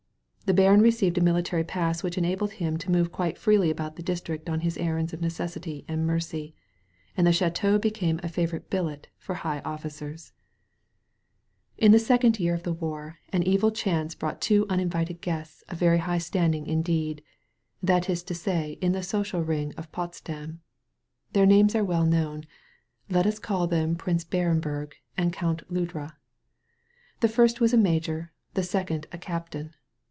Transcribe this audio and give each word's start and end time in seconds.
The 0.47 0.55
baron 0.61 0.81
received 0.81 1.17
a 1.17 1.21
military 1.21 1.63
pass 1.63 2.03
which 2.03 2.17
enabled 2.17 2.51
him 2.51 2.75
to 2.79 2.91
move 2.91 3.09
quite 3.13 3.37
freely 3.37 3.69
about 3.69 3.95
the 3.95 4.03
district 4.03 4.49
on 4.49 4.59
his 4.59 4.77
errands 4.77 5.13
of 5.13 5.21
necessity 5.21 5.85
and 5.87 6.05
mercy, 6.05 6.53
and 7.15 7.25
the 7.25 7.31
ch&teau 7.31 7.79
became 7.79 8.19
a 8.21 8.27
favorite 8.27 8.69
billet 8.69 9.07
for 9.17 9.33
high 9.33 9.61
bom 9.61 9.71
officers. 9.73 10.33
52 11.77 11.77
A 11.77 11.77
SANCTUARY 11.77 11.77
OF 11.77 11.79
TREES 11.79 11.85
In 11.85 11.91
the 12.33 12.35
second 12.37 12.43
year 12.43 12.53
of 12.53 12.63
the 12.63 12.73
war 12.85 13.19
an 13.31 13.43
evil 13.43 13.71
chance 13.71 14.13
brought 14.13 14.41
two 14.41 14.65
uninvited 14.67 15.21
guests 15.21 15.63
of 15.69 15.77
very 15.79 15.99
high 15.99 16.17
standing 16.17 16.67
indeed— 16.67 17.23
that 17.81 18.09
is 18.09 18.21
to 18.23 18.33
say 18.35 18.77
in 18.81 18.91
the 18.91 19.03
social 19.03 19.39
ring 19.45 19.73
of 19.77 19.93
Potsdam. 19.93 20.59
Their 21.31 21.45
names 21.45 21.75
are 21.75 21.85
well 21.85 22.05
known. 22.05 22.43
Let 23.09 23.25
us 23.25 23.39
call 23.39 23.67
them 23.67 23.95
Prince 23.95 24.25
Barenberg 24.25 24.95
and 25.15 25.31
Count 25.31 25.63
Ludra. 25.71 26.17
The 27.21 27.29
first 27.29 27.61
was 27.61 27.71
a 27.73 27.77
major, 27.77 28.33
the 28.53 28.63
second 28.63 29.07
a 29.13 29.17
captain. 29.17 29.75